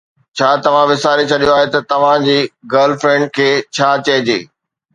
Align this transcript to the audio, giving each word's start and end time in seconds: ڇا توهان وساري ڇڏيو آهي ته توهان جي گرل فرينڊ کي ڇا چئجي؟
ڇا 0.37 0.49
توهان 0.63 0.85
وساري 0.91 1.25
ڇڏيو 1.31 1.53
آهي 1.57 1.67
ته 1.73 1.79
توهان 1.91 2.19
جي 2.29 2.39
گرل 2.73 2.93
فرينڊ 3.05 3.25
کي 3.37 3.49
ڇا 3.75 3.89
چئجي؟ 4.07 4.39